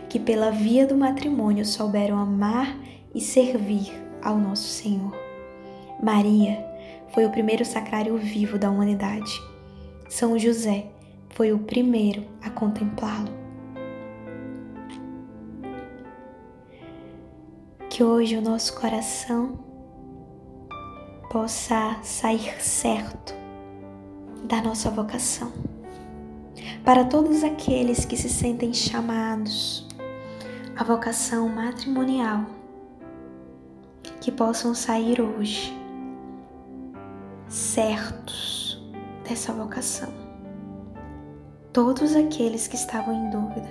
que 0.09 0.19
pela 0.19 0.51
via 0.51 0.85
do 0.85 0.95
matrimônio 0.95 1.65
souberam 1.65 2.17
amar 2.17 2.75
e 3.13 3.21
servir 3.21 3.91
ao 4.21 4.37
nosso 4.37 4.67
Senhor. 4.67 5.15
Maria 6.01 6.65
foi 7.09 7.25
o 7.25 7.31
primeiro 7.31 7.65
sacrário 7.65 8.17
vivo 8.17 8.57
da 8.57 8.69
humanidade. 8.69 9.31
São 10.09 10.37
José 10.37 10.85
foi 11.29 11.51
o 11.51 11.59
primeiro 11.59 12.25
a 12.41 12.49
contemplá-lo. 12.49 13.29
Que 17.89 18.03
hoje 18.03 18.37
o 18.37 18.41
nosso 18.41 18.79
coração 18.79 19.70
possa 21.31 21.97
sair 22.03 22.61
certo 22.61 23.33
da 24.43 24.61
nossa 24.61 24.89
vocação. 24.89 25.49
Para 26.83 27.05
todos 27.05 27.41
aqueles 27.41 28.03
que 28.03 28.17
se 28.17 28.27
sentem 28.27 28.73
chamados 28.73 29.87
à 30.75 30.83
vocação 30.83 31.47
matrimonial, 31.47 32.45
que 34.19 34.29
possam 34.29 34.75
sair 34.75 35.21
hoje 35.21 35.73
certos 37.47 38.83
dessa 39.23 39.53
vocação. 39.53 40.13
Todos 41.71 42.13
aqueles 42.13 42.67
que 42.67 42.75
estavam 42.75 43.13
em 43.13 43.29
dúvida, 43.29 43.69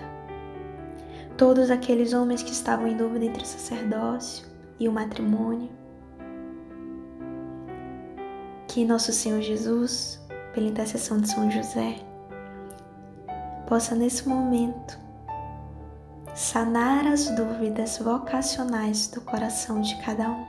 todos 1.37 1.71
aqueles 1.71 2.15
homens 2.15 2.43
que 2.43 2.53
estavam 2.53 2.89
em 2.89 2.97
dúvida 2.97 3.27
entre 3.27 3.43
o 3.43 3.47
sacerdócio 3.47 4.47
e 4.79 4.89
o 4.89 4.93
matrimônio, 4.93 5.80
que 8.71 8.85
nosso 8.85 9.13
Senhor 9.13 9.41
Jesus, 9.41 10.21
pela 10.55 10.69
intercessão 10.69 11.19
de 11.19 11.29
São 11.29 11.51
José, 11.51 11.97
possa 13.67 13.97
nesse 13.97 14.29
momento 14.29 14.97
sanar 16.37 17.05
as 17.05 17.29
dúvidas 17.31 17.99
vocacionais 17.99 19.09
do 19.09 19.23
coração 19.23 19.81
de 19.81 20.01
cada 20.03 20.31
um. 20.31 20.47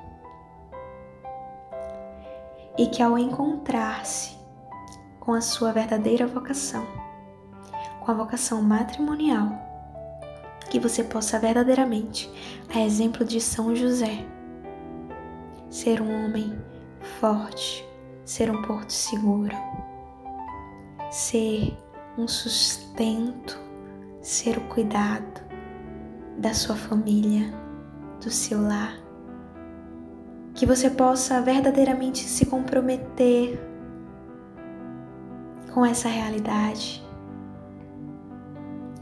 E 2.78 2.86
que 2.86 3.01
ao 3.01 3.18
encontrar-se 3.18 4.38
com 5.20 5.34
a 5.34 5.42
sua 5.42 5.72
verdadeira 5.72 6.28
vocação, 6.28 6.86
com 8.01 8.12
a 8.12 8.13
vocação 8.13 8.62
matrimonial, 8.62 9.50
que 10.70 10.80
você 10.80 11.04
possa 11.04 11.40
verdadeiramente, 11.40 12.32
a 12.72 12.82
exemplo 12.82 13.25
de 13.25 13.42
São 13.42 13.75
José, 13.75 14.24
ser 15.72 16.04
um 16.04 16.25
homem 16.25 16.56
forte, 17.20 17.90
ser 18.25 18.50
um 18.51 18.62
porto 18.62 18.92
seguro, 18.92 19.56
ser 21.10 21.78
um 22.18 22.28
sustento, 22.28 23.60
ser 24.22 24.58
o 24.58 24.62
cuidado 24.62 25.42
da 26.38 26.54
sua 26.54 26.75
família, 26.75 27.54
do 28.22 28.30
seu 28.30 28.62
lar. 28.62 28.98
Que 30.54 30.66
você 30.66 30.90
possa 30.90 31.42
verdadeiramente 31.42 32.20
se 32.20 32.46
comprometer 32.46 33.60
com 35.74 35.86
essa 35.86 36.10
realidade. 36.10 37.04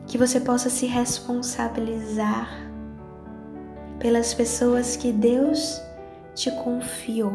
Que 0.05 0.17
você 0.17 0.39
possa 0.39 0.69
se 0.69 0.85
responsabilizar 0.85 2.49
pelas 3.99 4.33
pessoas 4.33 4.95
que 4.95 5.11
Deus 5.11 5.81
te 6.33 6.49
confiou 6.51 7.33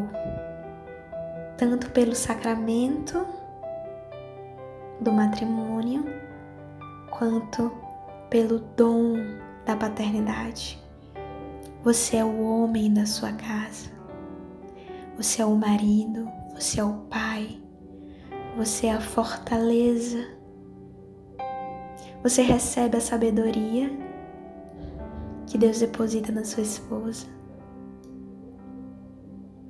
tanto 1.57 1.89
pelo 1.91 2.15
sacramento 2.15 3.25
do 4.99 5.11
matrimônio 5.11 6.03
quanto 7.09 7.71
pelo 8.29 8.59
dom 8.59 9.15
da 9.65 9.75
paternidade. 9.75 10.81
Você 11.83 12.17
é 12.17 12.25
o 12.25 12.41
homem 12.41 12.93
da 12.93 13.05
sua 13.05 13.31
casa, 13.31 13.91
você 15.15 15.41
é 15.41 15.45
o 15.45 15.55
marido, 15.55 16.27
você 16.53 16.79
é 16.79 16.83
o 16.83 16.93
pai, 17.09 17.61
você 18.57 18.87
é 18.87 18.93
a 18.93 19.01
fortaleza. 19.01 20.33
Você 22.23 22.41
recebe 22.41 22.97
a 22.97 23.01
sabedoria 23.01 23.91
que 25.45 25.59
Deus 25.59 25.79
deposita 25.79 26.31
na 26.31 26.43
sua 26.43 26.63
esposa. 26.63 27.27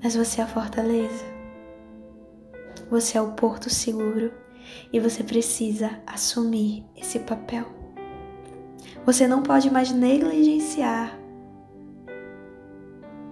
Mas 0.02 0.16
você 0.16 0.40
é 0.40 0.44
a 0.46 0.48
fortaleza. 0.48 1.35
Você 2.90 3.18
é 3.18 3.22
o 3.22 3.32
porto 3.34 3.70
seguro 3.70 4.32
e 4.92 5.00
você 5.00 5.24
precisa 5.24 6.00
assumir 6.06 6.86
esse 6.96 7.20
papel. 7.20 7.66
Você 9.06 9.28
não 9.28 9.44
pode 9.44 9.70
mais 9.70 9.92
negligenciar 9.92 11.20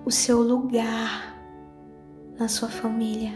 o 0.06 0.12
seu 0.12 0.42
lugar 0.42 1.38
na 2.38 2.48
sua 2.48 2.70
família. 2.70 3.32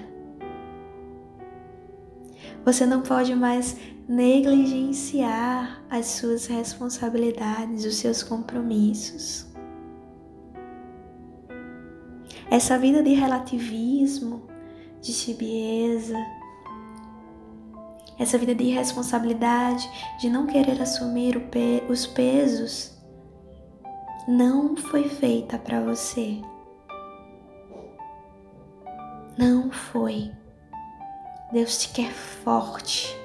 Você 2.66 2.86
não 2.86 3.02
pode 3.02 3.34
mais 3.34 3.78
negligenciar 4.08 5.84
as 5.90 6.06
suas 6.08 6.48
responsabilidades, 6.48 7.86
os 7.86 7.96
seus 7.96 8.24
compromissos. 8.24 9.48
Essa 12.50 12.78
vida 12.78 13.04
de 13.04 13.14
relativismo, 13.14 14.48
de 15.02 15.14
tibieza, 15.14 16.18
essa 18.20 18.38
vida 18.38 18.56
de 18.56 18.64
irresponsabilidade, 18.64 19.90
de 20.20 20.30
não 20.30 20.48
querer 20.48 20.82
assumir 20.82 21.40
pe 21.50 21.84
os 21.88 22.08
pesos, 22.08 22.98
não 24.28 24.76
foi 24.76 25.08
feita 25.08 25.58
para 25.58 25.80
você. 25.82 26.42
Não 29.38 29.72
foi. 29.72 30.32
Deus 31.52 31.78
te 31.78 31.94
quer 31.94 32.12
forte. 32.12 33.16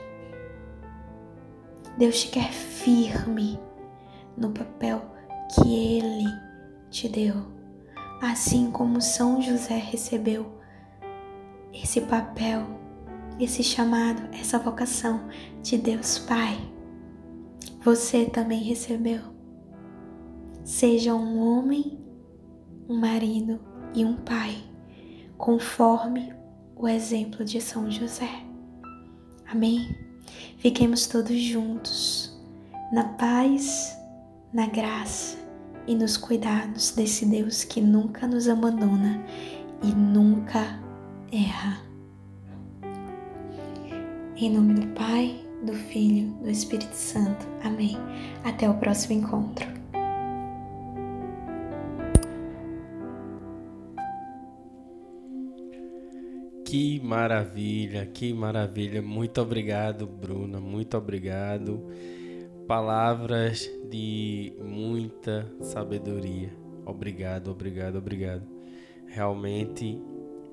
Deus 1.97 2.21
te 2.21 2.29
quer 2.29 2.53
firme 2.53 3.59
no 4.37 4.51
papel 4.51 5.03
que 5.55 5.75
Ele 5.75 6.29
te 6.91 7.09
deu. 7.09 7.51
Assim 8.21 8.71
como 8.71 9.01
São 9.01 9.41
José 9.43 9.77
recebeu 9.77 10.62
esse 11.73 12.03
papel, 12.03 12.67
esse 13.39 13.63
chamado, 13.63 14.23
essa 14.35 14.59
vocação 14.59 15.29
de 15.63 15.79
Deus 15.79 16.19
Pai, 16.19 16.59
você 17.85 18.27
também 18.27 18.63
recebeu. 18.63 19.21
Seja 20.65 21.15
um 21.15 21.39
homem, 21.41 21.99
um 22.89 22.99
marido 22.99 23.59
e 23.95 24.05
um 24.05 24.15
pai, 24.17 24.57
conforme 25.37 26.33
o 26.77 26.87
exemplo 26.87 27.45
de 27.45 27.61
São 27.61 27.91
José. 27.91 28.31
Amém? 29.51 29.97
Fiquemos 30.59 31.07
todos 31.07 31.37
juntos, 31.41 32.41
na 32.93 33.05
paz, 33.05 33.97
na 34.53 34.67
graça 34.67 35.37
e 35.87 35.95
nos 35.95 36.17
cuidados 36.17 36.93
desse 36.93 37.27
Deus 37.27 37.65
que 37.65 37.81
nunca 37.81 38.27
nos 38.27 38.49
abandona 38.49 39.25
e 39.83 39.89
nunca 39.89 40.81
erra. 41.33 41.81
Em 44.37 44.51
nome 44.51 44.75
do 44.75 44.87
Pai, 44.89 45.41
do 45.65 45.73
Filho, 45.73 46.31
do 46.43 46.51
Espírito 46.51 46.95
Santo. 46.95 47.47
Amém. 47.65 47.97
Até 48.45 48.69
o 48.69 48.75
próximo 48.75 49.21
encontro. 49.21 49.67
Que 56.67 57.01
maravilha, 57.01 58.07
que 58.07 58.33
maravilha. 58.35 59.01
Muito 59.01 59.41
obrigado, 59.41 60.07
Bruna. 60.07 60.61
Muito 60.61 60.97
obrigado. 60.97 61.87
Palavras 62.67 63.71
de 63.91 64.55
muita 64.63 65.51
sabedoria. 65.61 66.53
Obrigado, 66.85 67.51
obrigado, 67.51 67.97
obrigado. 67.97 68.47
Realmente 69.07 70.01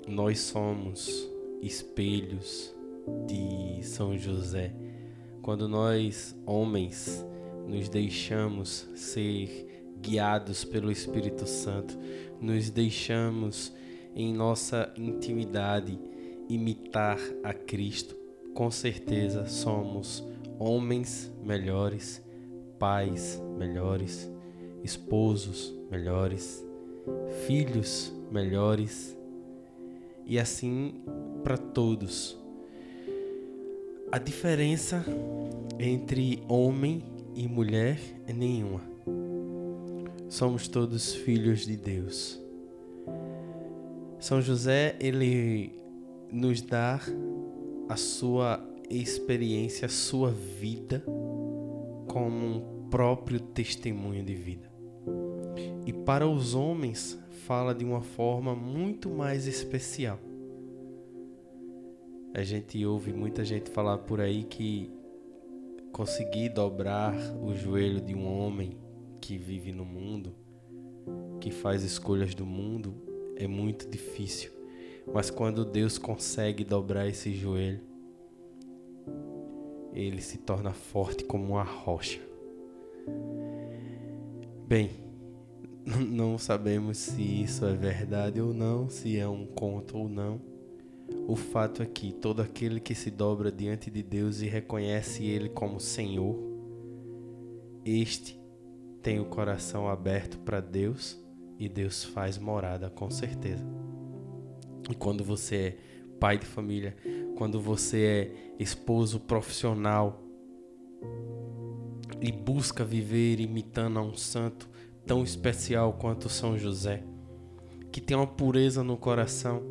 nós 0.09 0.39
somos 0.39 1.29
espelhos 1.61 2.75
de 3.27 3.83
São 3.83 4.17
José. 4.17 4.73
Quando 5.41 5.67
nós, 5.67 6.35
homens, 6.45 7.25
nos 7.67 7.87
deixamos 7.87 8.89
ser 8.95 9.93
guiados 10.01 10.65
pelo 10.65 10.91
Espírito 10.91 11.45
Santo, 11.45 11.97
nos 12.41 12.71
deixamos 12.71 13.71
em 14.15 14.33
nossa 14.33 14.91
intimidade 14.97 15.99
imitar 16.49 17.19
a 17.43 17.53
Cristo, 17.53 18.15
com 18.55 18.71
certeza 18.71 19.45
somos 19.45 20.23
homens 20.57 21.31
melhores, 21.43 22.21
pais 22.79 23.39
melhores, 23.57 24.29
esposos 24.83 25.71
melhores, 25.91 26.65
filhos 27.45 28.11
melhores 28.31 29.18
e 30.29 30.37
assim 30.37 31.01
para 31.43 31.57
todos. 31.57 32.37
A 34.11 34.19
diferença 34.19 35.03
entre 35.79 36.43
homem 36.47 37.03
e 37.35 37.47
mulher 37.47 37.99
é 38.27 38.33
nenhuma. 38.33 38.81
Somos 40.29 40.67
todos 40.67 41.15
filhos 41.15 41.65
de 41.65 41.75
Deus. 41.75 42.39
São 44.19 44.41
José, 44.41 44.95
ele 44.99 45.71
nos 46.31 46.61
dá 46.61 46.99
a 47.87 47.95
sua 47.95 48.63
experiência, 48.89 49.87
a 49.87 49.89
sua 49.89 50.29
vida 50.31 51.03
como 52.07 52.45
um 52.45 52.89
próprio 52.89 53.39
testemunho 53.39 54.23
de 54.23 54.35
vida. 54.35 54.69
E 55.85 55.93
para 55.93 56.27
os 56.27 56.53
homens, 56.53 57.17
fala 57.39 57.73
de 57.73 57.83
uma 57.83 58.01
forma 58.01 58.53
muito 58.55 59.09
mais 59.09 59.47
especial. 59.47 60.19
A 62.33 62.43
gente 62.43 62.85
ouve 62.85 63.11
muita 63.11 63.43
gente 63.43 63.69
falar 63.69 63.97
por 63.99 64.21
aí 64.21 64.43
que 64.43 64.91
conseguir 65.91 66.49
dobrar 66.49 67.15
o 67.41 67.55
joelho 67.55 68.01
de 68.01 68.13
um 68.13 68.25
homem 68.25 68.77
que 69.19 69.37
vive 69.37 69.71
no 69.71 69.83
mundo, 69.83 70.35
que 71.39 71.49
faz 71.49 71.83
escolhas 71.83 72.35
do 72.35 72.45
mundo, 72.45 72.95
é 73.35 73.47
muito 73.47 73.89
difícil. 73.89 74.51
Mas 75.11 75.31
quando 75.31 75.65
Deus 75.65 75.97
consegue 75.97 76.63
dobrar 76.63 77.07
esse 77.07 77.33
joelho, 77.33 77.81
ele 79.93 80.21
se 80.21 80.37
torna 80.37 80.71
forte 80.71 81.23
como 81.23 81.45
uma 81.45 81.63
rocha. 81.63 82.19
Bem, 84.67 84.91
não 85.85 86.37
sabemos 86.37 86.97
se 86.97 87.21
isso 87.21 87.65
é 87.65 87.73
verdade 87.73 88.41
ou 88.41 88.53
não, 88.53 88.89
se 88.89 89.17
é 89.17 89.27
um 89.27 89.45
conto 89.45 89.97
ou 89.97 90.09
não. 90.09 90.41
O 91.27 91.35
fato 91.35 91.81
é 91.81 91.85
que 91.85 92.11
todo 92.11 92.41
aquele 92.41 92.79
que 92.79 92.93
se 92.93 93.09
dobra 93.09 93.51
diante 93.51 93.89
de 93.89 94.03
Deus 94.03 94.41
e 94.41 94.47
reconhece 94.47 95.25
Ele 95.25 95.49
como 95.49 95.79
Senhor, 95.79 96.37
este 97.85 98.39
tem 99.01 99.19
o 99.19 99.25
coração 99.25 99.87
aberto 99.87 100.37
para 100.39 100.59
Deus 100.59 101.19
e 101.57 101.67
Deus 101.67 102.03
faz 102.03 102.37
morada 102.37 102.89
com 102.89 103.09
certeza. 103.09 103.65
E 104.89 104.95
quando 104.95 105.23
você 105.23 105.55
é 105.55 105.77
pai 106.19 106.37
de 106.37 106.45
família, 106.45 106.95
quando 107.37 107.59
você 107.61 108.03
é 108.03 108.53
esposo 108.61 109.19
profissional 109.19 110.21
e 112.21 112.31
busca 112.31 112.83
viver 112.83 113.39
imitando 113.39 113.99
a 113.99 114.01
um 114.01 114.15
santo, 114.15 114.69
tão 115.09 115.23
especial 115.23 115.93
quanto 115.93 116.29
São 116.29 116.55
José, 116.55 117.03
que 117.91 117.99
tem 117.99 118.15
uma 118.15 118.27
pureza 118.27 118.83
no 118.83 118.95
coração 118.95 119.63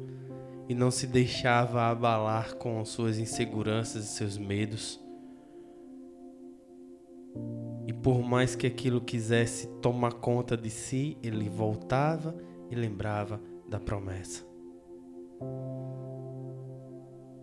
e 0.68 0.74
não 0.74 0.90
se 0.90 1.06
deixava 1.06 1.82
abalar 1.82 2.56
com 2.56 2.84
suas 2.84 3.18
inseguranças 3.18 4.04
e 4.04 4.08
seus 4.08 4.36
medos. 4.36 5.00
E 7.86 7.92
por 7.92 8.20
mais 8.20 8.56
que 8.56 8.66
aquilo 8.66 9.00
quisesse 9.00 9.68
tomar 9.80 10.14
conta 10.14 10.56
de 10.56 10.70
si, 10.70 11.16
ele 11.22 11.48
voltava 11.48 12.34
e 12.68 12.74
lembrava 12.74 13.40
da 13.68 13.78
promessa. 13.78 14.44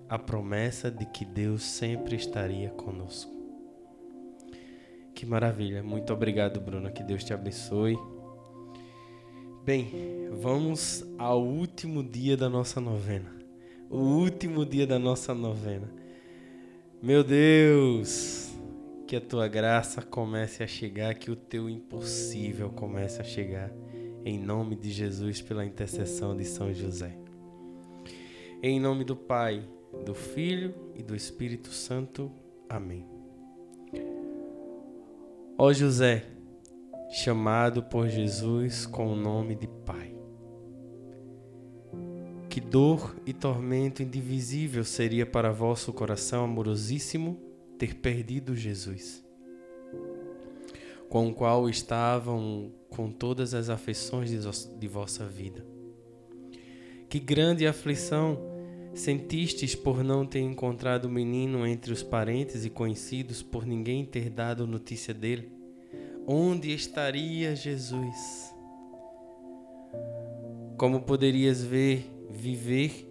A 0.10 0.20
promessa 0.20 0.92
de 0.92 1.06
que 1.06 1.24
Deus 1.24 1.64
sempre 1.64 2.18
estaria 2.18 2.72
conosco. 2.72 3.35
Que 5.16 5.26
maravilha. 5.26 5.82
Muito 5.82 6.12
obrigado, 6.12 6.60
Bruna. 6.60 6.92
Que 6.92 7.02
Deus 7.02 7.24
te 7.24 7.34
abençoe. 7.34 7.98
Bem, 9.64 10.30
vamos 10.34 11.06
ao 11.18 11.42
último 11.42 12.04
dia 12.04 12.36
da 12.36 12.50
nossa 12.50 12.82
novena. 12.82 13.34
O 13.90 13.98
último 13.98 14.66
dia 14.66 14.86
da 14.86 15.00
nossa 15.00 15.34
novena. 15.34 15.90
Meu 17.02 17.24
Deus, 17.24 18.54
que 19.08 19.16
a 19.16 19.22
tua 19.22 19.48
graça 19.48 20.02
comece 20.02 20.62
a 20.62 20.68
chegar, 20.68 21.16
que 21.16 21.32
o 21.32 21.36
teu 21.36 21.70
impossível 21.70 22.70
comece 22.70 23.22
a 23.22 23.24
chegar. 23.24 23.72
Em 24.26 24.38
nome 24.38 24.76
de 24.76 24.92
Jesus, 24.92 25.42
pela 25.42 25.66
intercessão 25.66 26.36
de 26.36 26.44
São 26.44 26.74
José. 26.74 27.18
Em 28.62 28.80
nome 28.80 29.06
do 29.06 29.16
Pai, 29.16 29.64
do 30.06 30.14
Filho 30.14 30.76
e 30.94 31.02
do 31.02 31.16
Espírito 31.16 31.70
Santo. 31.70 32.32
Amém. 32.68 33.15
Ó 35.58 35.72
José, 35.72 36.26
chamado 37.10 37.82
por 37.82 38.10
Jesus 38.10 38.86
com 38.86 39.08
o 39.08 39.16
nome 39.16 39.56
de 39.56 39.68
Pai, 39.68 40.14
que 42.50 42.60
dor 42.60 43.16
e 43.26 43.32
tormento 43.32 44.04
indivisível 44.04 44.84
seria 44.84 45.26
para 45.26 45.54
vosso 45.54 45.94
coração 45.94 46.44
amorosíssimo 46.44 47.40
ter 47.78 47.96
perdido 47.96 48.54
Jesus, 48.54 49.26
com 51.08 51.30
o 51.30 51.34
qual 51.34 51.70
estavam 51.70 52.74
com 52.90 53.10
todas 53.10 53.54
as 53.54 53.70
afeições 53.70 54.30
de 54.78 54.88
vossa 54.90 55.26
vida. 55.26 55.66
Que 57.08 57.18
grande 57.18 57.66
aflição 57.66 58.55
sentistes 58.96 59.76
por 59.76 60.04
não 60.04 60.26
ter 60.26 60.40
encontrado 60.40 61.06
o 61.06 61.12
menino 61.12 61.68
entre 61.68 61.92
os 61.92 62.02
parentes 62.02 62.66
e 62.66 62.70
conhecidos, 62.70 63.44
por 63.44 63.66
ninguém 63.66 64.06
ter 64.06 64.30
dado 64.30 64.66
notícia 64.66 65.14
dele? 65.14 65.52
Onde 66.26 66.74
estaria 66.74 67.56
Jesus? 67.56 68.54
Como 70.78 71.02
poderias 71.02 71.62
ver, 71.62 72.10
viver, 72.30 73.08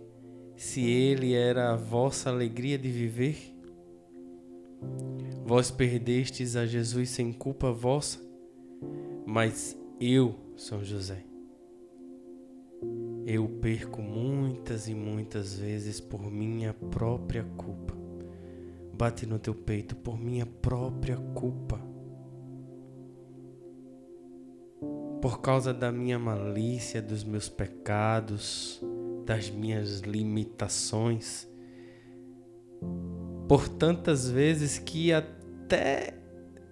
se 0.57 0.83
ele 0.83 1.35
era 1.35 1.73
a 1.73 1.77
vossa 1.77 2.31
alegria 2.31 2.79
de 2.79 2.91
viver? 2.91 3.55
Vós 5.45 5.71
perdestes 5.71 6.57
a 6.57 6.67
Jesus 6.67 7.11
sem 7.11 7.33
culpa 7.33 7.71
vossa, 7.71 8.19
mas 9.27 9.79
eu, 10.01 10.35
São 10.57 10.83
José, 10.83 11.25
eu 13.27 13.49
perco 13.49 14.03
muitas 14.03 14.89
e 14.89 14.95
muitas 14.95 15.59
vezes 15.59 16.01
por 16.01 16.31
minha 16.31 16.73
própria 16.73 17.45
culpa. 17.57 17.95
Bate 18.93 19.27
no 19.27 19.39
teu 19.39 19.55
peito 19.55 19.97
por 19.97 20.19
minha 20.19 20.47
própria 20.47 21.17
culpa. 21.17 21.81
Por 25.21 25.41
causa 25.41 25.73
da 25.73 25.91
minha 25.91 26.19
malícia, 26.19 27.01
dos 27.01 27.25
meus 27.25 27.49
pecados, 27.49 28.83
das 29.25 29.49
minhas 29.51 30.01
limitações 30.01 31.49
por 33.49 33.69
tantas 33.69 34.29
vezes 34.29 34.79
que 34.79 35.13
até 35.13 36.15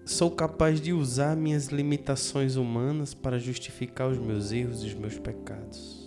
sou 0.05 0.31
capaz 0.31 0.81
de 0.81 0.91
usar 0.91 1.35
minhas 1.35 1.67
limitações 1.67 2.55
humanas 2.55 3.13
para 3.13 3.37
justificar 3.37 4.09
os 4.09 4.17
meus 4.17 4.51
erros 4.51 4.83
e 4.83 4.87
os 4.87 4.93
meus 4.93 5.17
pecados. 5.17 6.02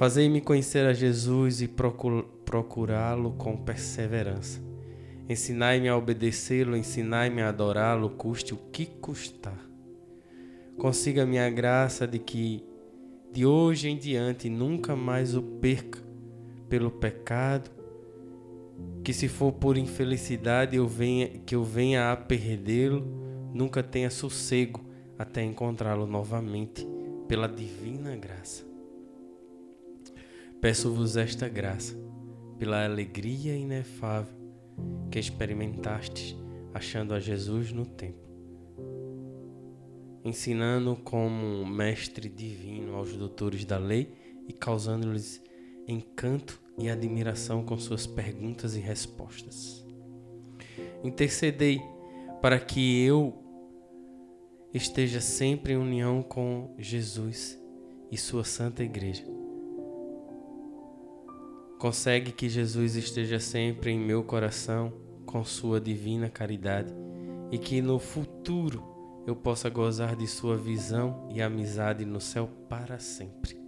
Fazei-me 0.00 0.40
conhecer 0.40 0.86
a 0.86 0.94
Jesus 0.94 1.60
e 1.60 1.68
procurá-lo 1.68 3.32
com 3.32 3.54
perseverança. 3.54 4.58
Ensinai-me 5.28 5.90
a 5.90 5.96
obedecê-lo, 5.98 6.74
ensinai-me 6.74 7.42
a 7.42 7.50
adorá-lo, 7.50 8.08
custe 8.08 8.54
o 8.54 8.56
que 8.56 8.86
custar. 8.86 9.60
Consiga-me 10.78 11.38
a 11.38 11.50
graça 11.50 12.08
de 12.08 12.18
que 12.18 12.64
de 13.30 13.44
hoje 13.44 13.90
em 13.90 13.98
diante 13.98 14.48
nunca 14.48 14.96
mais 14.96 15.36
o 15.36 15.42
perca 15.42 15.98
pelo 16.66 16.90
pecado, 16.90 17.70
que 19.04 19.12
se 19.12 19.28
for 19.28 19.52
por 19.52 19.76
infelicidade 19.76 20.76
eu 20.76 20.88
venha, 20.88 21.28
que 21.44 21.54
eu 21.54 21.62
venha 21.62 22.10
a 22.10 22.16
perdê-lo, 22.16 23.04
nunca 23.52 23.82
tenha 23.82 24.08
sossego 24.08 24.82
até 25.18 25.42
encontrá-lo 25.42 26.06
novamente 26.06 26.88
pela 27.28 27.46
divina 27.46 28.16
graça. 28.16 28.69
Peço-vos 30.60 31.16
esta 31.16 31.48
graça, 31.48 31.96
pela 32.58 32.84
alegria 32.84 33.56
inefável 33.56 34.34
que 35.10 35.18
experimentastes 35.18 36.36
achando 36.74 37.14
a 37.14 37.18
Jesus 37.18 37.72
no 37.72 37.86
templo, 37.86 38.28
ensinando 40.22 40.94
como 40.96 41.64
mestre 41.64 42.28
divino 42.28 42.94
aos 42.94 43.16
doutores 43.16 43.64
da 43.64 43.78
lei 43.78 44.12
e 44.46 44.52
causando-lhes 44.52 45.42
encanto 45.88 46.60
e 46.76 46.90
admiração 46.90 47.64
com 47.64 47.78
suas 47.78 48.06
perguntas 48.06 48.76
e 48.76 48.80
respostas. 48.80 49.82
Intercedei 51.02 51.80
para 52.42 52.60
que 52.60 53.02
eu 53.02 53.42
esteja 54.74 55.22
sempre 55.22 55.72
em 55.72 55.76
união 55.76 56.22
com 56.22 56.74
Jesus 56.78 57.58
e 58.12 58.18
sua 58.18 58.44
santa 58.44 58.84
igreja. 58.84 59.39
Consegue 61.80 62.30
que 62.30 62.46
Jesus 62.46 62.94
esteja 62.94 63.40
sempre 63.40 63.90
em 63.90 63.98
meu 63.98 64.22
coração 64.22 64.92
com 65.24 65.42
sua 65.42 65.80
divina 65.80 66.28
caridade 66.28 66.92
e 67.50 67.56
que 67.56 67.80
no 67.80 67.98
futuro 67.98 68.84
eu 69.26 69.34
possa 69.34 69.70
gozar 69.70 70.14
de 70.14 70.26
sua 70.26 70.58
visão 70.58 71.26
e 71.34 71.40
amizade 71.40 72.04
no 72.04 72.20
céu 72.20 72.50
para 72.68 72.98
sempre. 72.98 73.58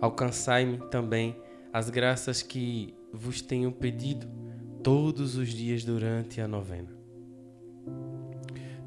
Alcançai-me 0.00 0.78
também 0.90 1.36
as 1.72 1.88
graças 1.88 2.42
que 2.42 2.92
vos 3.12 3.40
tenho 3.40 3.70
pedido 3.70 4.26
todos 4.82 5.36
os 5.36 5.50
dias 5.50 5.84
durante 5.84 6.40
a 6.40 6.48
novena. 6.48 6.90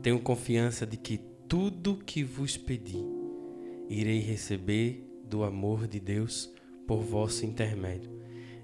Tenho 0.02 0.20
confiança 0.20 0.86
de 0.86 0.98
que 0.98 1.18
tudo 1.48 1.96
que 2.06 2.26
vos 2.26 2.58
pedi 2.58 3.02
irei 3.88 4.20
receber 4.20 5.10
do 5.24 5.46
amor 5.46 5.88
de 5.88 6.02
Deus 6.02 6.54
por 6.88 7.02
vosso 7.02 7.46
intermédio. 7.46 8.12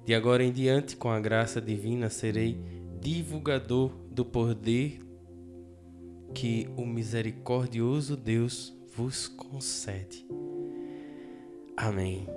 De 0.05 0.13
agora 0.15 0.43
em 0.43 0.51
diante, 0.51 0.95
com 0.95 1.09
a 1.09 1.19
graça 1.19 1.61
divina, 1.61 2.09
serei 2.09 2.57
divulgador 2.99 3.91
do 4.09 4.25
poder 4.25 5.01
que 6.33 6.67
o 6.75 6.85
misericordioso 6.85 8.15
Deus 8.15 8.73
vos 8.95 9.27
concede. 9.27 10.25
Amém. 11.77 12.27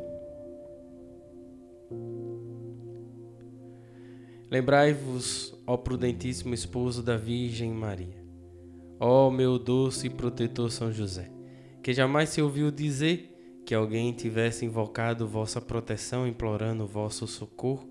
Lembrai-vos, 4.50 5.54
ó 5.66 5.76
prudentíssimo 5.76 6.54
esposo 6.54 7.02
da 7.02 7.16
Virgem 7.16 7.72
Maria, 7.72 8.24
ó 9.00 9.30
meu 9.30 9.58
doce 9.58 10.08
protetor 10.08 10.70
São 10.70 10.92
José, 10.92 11.30
que 11.82 11.92
jamais 11.92 12.28
se 12.28 12.40
ouviu 12.40 12.70
dizer 12.70 13.33
que 13.64 13.74
alguém 13.74 14.12
tivesse 14.12 14.64
invocado 14.64 15.26
vossa 15.26 15.60
proteção 15.60 16.26
implorando 16.26 16.86
vosso 16.86 17.26
socorro 17.26 17.88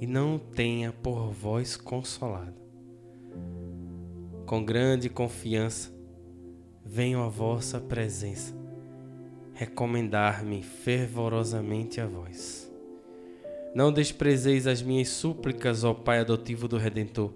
e 0.00 0.06
não 0.06 0.38
tenha 0.38 0.92
por 0.92 1.30
vós 1.30 1.76
consolado. 1.76 2.60
Com 4.46 4.64
grande 4.64 5.08
confiança 5.08 5.92
venho 6.84 7.22
à 7.22 7.28
vossa 7.28 7.80
presença 7.80 8.58
recomendar-me 9.58 10.62
fervorosamente 10.62 12.00
a 12.00 12.06
vós. 12.06 12.72
Não 13.74 13.92
desprezeis 13.92 14.68
as 14.68 14.80
minhas 14.80 15.08
súplicas, 15.08 15.82
ó 15.82 15.92
Pai 15.92 16.20
adotivo 16.20 16.68
do 16.68 16.78
Redentor, 16.78 17.32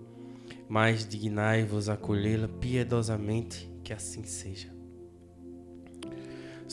mas 0.68 1.04
dignai-vos 1.04 1.88
acolhê-la 1.88 2.46
piedosamente, 2.46 3.68
que 3.82 3.92
assim 3.92 4.22
seja. 4.22 4.71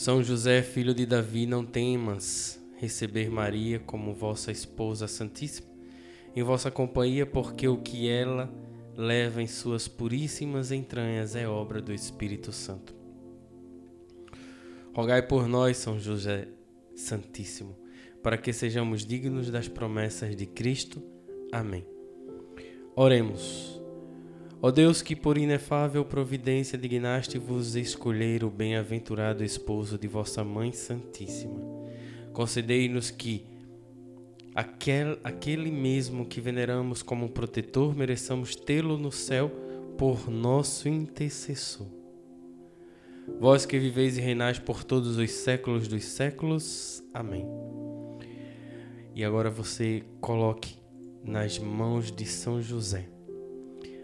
São 0.00 0.22
José, 0.22 0.62
filho 0.62 0.94
de 0.94 1.04
Davi, 1.04 1.44
não 1.44 1.62
temas 1.62 2.58
receber 2.78 3.28
Maria 3.30 3.78
como 3.80 4.14
vossa 4.14 4.50
esposa 4.50 5.06
santíssima 5.06 5.68
em 6.34 6.42
vossa 6.42 6.70
companhia, 6.70 7.26
porque 7.26 7.68
o 7.68 7.76
que 7.76 8.08
ela 8.08 8.50
leva 8.96 9.42
em 9.42 9.46
suas 9.46 9.86
puríssimas 9.86 10.72
entranhas 10.72 11.36
é 11.36 11.46
obra 11.46 11.82
do 11.82 11.92
Espírito 11.92 12.50
Santo. 12.50 12.94
Rogai 14.94 15.20
por 15.20 15.46
nós, 15.46 15.76
São 15.76 16.00
José 16.00 16.48
Santíssimo, 16.96 17.76
para 18.22 18.38
que 18.38 18.54
sejamos 18.54 19.04
dignos 19.04 19.50
das 19.50 19.68
promessas 19.68 20.34
de 20.34 20.46
Cristo. 20.46 21.02
Amém. 21.52 21.84
Oremos. 22.96 23.79
Ó 24.62 24.70
Deus, 24.70 25.00
que 25.00 25.16
por 25.16 25.38
inefável 25.38 26.04
providência 26.04 26.76
dignaste 26.76 27.38
vos 27.38 27.76
escolher 27.76 28.44
o 28.44 28.50
bem-aventurado 28.50 29.42
esposo 29.42 29.96
de 29.96 30.06
vossa 30.06 30.44
Mãe 30.44 30.70
Santíssima, 30.70 31.58
concedei-nos 32.34 33.10
que 33.10 33.46
aquel, 34.54 35.18
aquele 35.24 35.70
mesmo 35.70 36.26
que 36.26 36.42
veneramos 36.42 37.02
como 37.02 37.30
protetor 37.30 37.96
mereçamos 37.96 38.54
tê-lo 38.54 38.98
no 38.98 39.10
céu 39.10 39.50
por 39.96 40.30
nosso 40.30 40.88
intercessor 40.88 41.86
Vós 43.38 43.64
que 43.64 43.78
viveis 43.78 44.18
e 44.18 44.20
reinais 44.20 44.58
por 44.58 44.84
todos 44.84 45.16
os 45.16 45.30
séculos 45.30 45.86
dos 45.88 46.04
séculos. 46.04 47.02
Amém. 47.14 47.46
E 49.14 49.24
agora 49.24 49.50
você 49.50 50.02
coloque 50.20 50.76
nas 51.24 51.58
mãos 51.58 52.10
de 52.10 52.26
São 52.26 52.60
José 52.60 53.08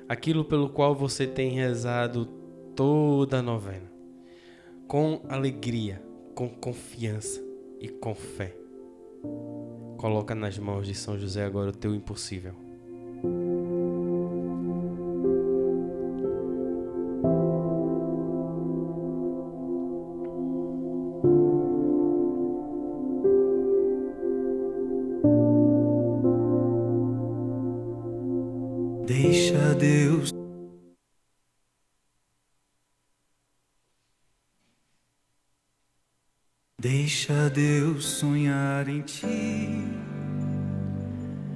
aquilo 0.09 0.45
pelo 0.45 0.69
qual 0.69 0.95
você 0.95 1.27
tem 1.27 1.51
rezado 1.51 2.27
toda 2.75 3.39
a 3.39 3.43
novena, 3.43 3.91
com 4.87 5.23
alegria, 5.29 6.03
com 6.35 6.49
confiança 6.49 7.43
e 7.81 7.89
com 7.89 8.15
fé. 8.15 8.57
Coloca 9.97 10.35
nas 10.35 10.59
mãos 10.59 10.87
de 10.87 10.95
São 10.95 11.19
José 11.19 11.45
agora 11.45 11.71
o 11.71 11.77
teu 11.77 11.95
impossível. 11.95 12.66
Ti. 39.07 39.27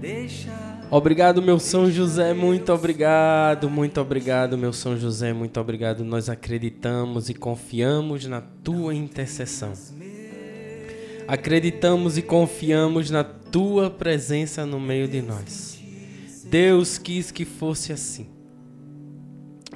Deixa. 0.00 0.50
Obrigado, 0.90 1.42
meu 1.42 1.58
São 1.58 1.90
José, 1.90 2.32
muito 2.32 2.72
obrigado, 2.72 3.68
muito 3.68 4.00
obrigado, 4.00 4.56
meu 4.56 4.72
São 4.72 4.96
José, 4.96 5.32
muito 5.32 5.60
obrigado. 5.60 6.02
Nós 6.02 6.28
acreditamos 6.28 7.28
e 7.28 7.34
confiamos 7.34 8.24
na 8.26 8.40
tua 8.40 8.94
intercessão. 8.94 9.72
Acreditamos 11.28 12.16
e 12.18 12.22
confiamos 12.22 13.10
na 13.10 13.22
tua 13.22 13.90
presença 13.90 14.64
no 14.64 14.80
meio 14.80 15.06
de 15.06 15.22
nós. 15.22 15.78
Deus 16.46 16.98
quis 16.98 17.30
que 17.30 17.44
fosse 17.44 17.92
assim. 17.92 18.26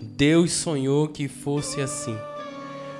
Deus 0.02 0.52
sonhou 0.52 1.06
que 1.06 1.28
fosse 1.28 1.80
assim. 1.80 2.16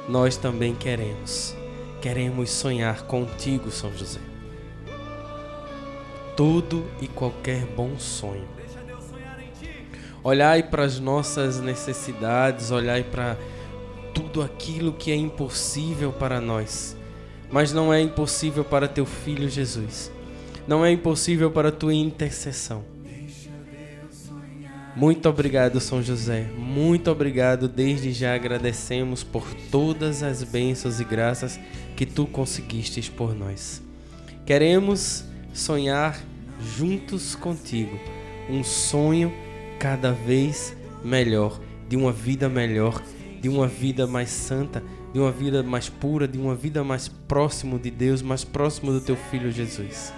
Nós 0.09 0.37
também 0.37 0.75
queremos. 0.75 1.55
Queremos 2.01 2.51
sonhar 2.51 3.03
contigo, 3.07 3.71
São 3.71 3.93
José. 3.97 4.34
Todo 6.37 6.85
e 7.01 7.07
qualquer 7.07 7.65
bom 7.67 7.99
sonho. 7.99 8.49
Olhai 10.23 10.63
para 10.63 10.85
as 10.85 10.99
nossas 10.99 11.61
necessidades, 11.61 12.71
olhai 12.71 13.05
para 13.05 13.37
tudo 14.15 14.41
aquilo 14.43 14.93
que 14.93 15.11
é 15.11 15.17
impossível 15.17 16.13
para 16.13 16.41
nós, 16.41 16.97
mas 17.51 17.73
não 17.73 17.93
é 17.93 18.01
impossível 18.01 18.65
para 18.65 18.89
teu 18.89 19.05
filho 19.05 19.49
Jesus. 19.49 20.11
Não 20.67 20.85
é 20.85 20.91
impossível 20.91 21.51
para 21.51 21.71
tua 21.71 21.93
intercessão. 21.93 22.85
Muito 24.97 25.29
obrigado, 25.29 25.81
São 25.81 26.01
José. 26.03 26.47
Muito 26.57 27.11
obrigado. 27.11 27.69
Desde 27.69 28.13
já 28.13 28.35
agradecemos 28.35 29.25
por 29.25 29.45
todas 29.71 30.23
as 30.23 30.43
bênçãos 30.45 31.01
e 31.01 31.05
graças 31.05 31.59
que 31.97 32.07
tu 32.07 32.27
conseguistes 32.27 33.09
por 33.09 33.35
nós. 33.35 33.83
Queremos 34.47 35.25
sonhar 35.55 36.21
juntos 36.61 37.35
contigo 37.35 37.99
um 38.51 38.63
sonho 38.63 39.33
cada 39.79 40.13
vez 40.13 40.77
melhor, 41.03 41.61
de 41.89 41.97
uma 41.97 42.13
vida 42.13 42.49
melhor, 42.49 43.03
de 43.41 43.49
uma 43.49 43.67
vida 43.67 44.07
mais 44.07 44.31
santa, 44.31 44.83
de 45.13 45.19
uma 45.19 45.31
vida 45.31 45.63
mais 45.63 45.89
pura, 45.89 46.27
de 46.27 46.39
uma 46.39 46.55
vida 46.55 46.83
mais 46.83 47.09
próximo 47.09 47.79
de 47.79 47.91
Deus, 47.91 48.21
mais 48.21 48.45
próximo 48.45 48.93
do 48.93 49.01
teu 49.01 49.17
filho 49.17 49.51
Jesus. 49.51 50.13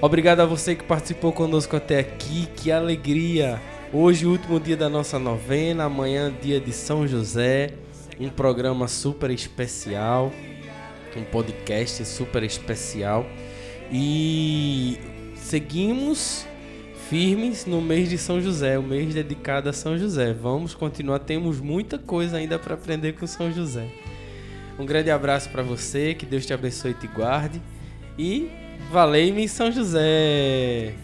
Obrigado 0.00 0.40
a 0.40 0.44
você 0.44 0.74
que 0.74 0.84
participou 0.84 1.32
conosco 1.32 1.76
até 1.76 2.00
aqui. 2.00 2.46
Que 2.56 2.70
alegria! 2.70 3.60
Hoje, 3.92 4.26
último 4.26 4.60
dia 4.60 4.76
da 4.76 4.88
nossa 4.88 5.18
novena, 5.18 5.84
amanhã, 5.84 6.32
dia 6.42 6.60
de 6.60 6.72
São 6.72 7.06
José. 7.06 7.72
Um 8.20 8.28
programa 8.28 8.86
super 8.86 9.30
especial, 9.30 10.32
um 11.16 11.22
podcast 11.24 12.04
super 12.04 12.42
especial. 12.42 13.24
E 13.96 14.98
seguimos 15.36 16.44
firmes 17.08 17.64
no 17.64 17.80
mês 17.80 18.10
de 18.10 18.18
São 18.18 18.40
José, 18.40 18.76
o 18.76 18.82
mês 18.82 19.14
dedicado 19.14 19.68
a 19.68 19.72
São 19.72 19.96
José. 19.96 20.32
Vamos 20.32 20.74
continuar, 20.74 21.20
temos 21.20 21.60
muita 21.60 21.96
coisa 21.96 22.38
ainda 22.38 22.58
para 22.58 22.74
aprender 22.74 23.12
com 23.12 23.24
São 23.24 23.52
José. 23.52 23.86
Um 24.76 24.84
grande 24.84 25.12
abraço 25.12 25.48
para 25.50 25.62
você, 25.62 26.12
que 26.12 26.26
Deus 26.26 26.44
te 26.44 26.52
abençoe 26.52 26.90
e 26.90 26.94
te 26.94 27.06
guarde. 27.06 27.62
E 28.18 28.50
Valei-me 28.90 29.48
São 29.48 29.72
José. 29.72 30.94